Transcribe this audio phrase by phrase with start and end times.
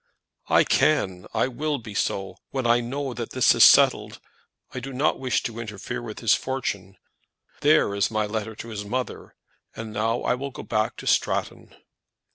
[0.49, 1.27] "I can.
[1.31, 4.19] I will be so, when I know that this is settled.
[4.73, 6.97] I do not wish to interfere with his fortune.
[7.59, 9.35] There is my letter to his mother,
[9.75, 11.75] and now I will go back to Stratton."